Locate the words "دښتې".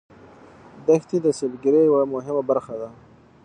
0.87-1.17